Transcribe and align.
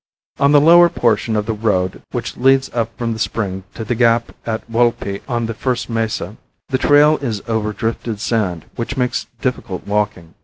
On 0.39 0.51
the 0.51 0.59
lower 0.59 0.89
portion 0.89 1.35
of 1.35 1.45
the 1.45 1.53
road 1.53 2.01
which 2.09 2.35
leads 2.35 2.71
up 2.73 2.89
from 2.97 3.13
the 3.13 3.19
spring 3.19 3.65
to 3.75 3.83
the 3.85 3.93
gap 3.93 4.31
at 4.47 4.67
Walpi 4.67 5.21
on 5.27 5.45
the 5.45 5.53
first 5.53 5.91
mesa, 5.91 6.37
the 6.69 6.79
trail 6.79 7.17
is 7.19 7.43
over 7.47 7.71
drifted 7.71 8.19
sand 8.19 8.65
which 8.77 8.97
makes 8.97 9.27
difficult 9.41 9.85
walking. 9.85 10.33